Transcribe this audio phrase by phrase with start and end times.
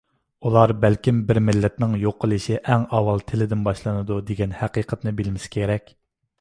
[0.49, 5.97] ئۇلار بەلكىم «بىر مىللەتنىڭ يوقىلىشى ئەڭ ئاۋۋال تىلىدىن باشلىنىدۇ» دېگەن ھەقىقەتنى بىلمىسە كېرەك!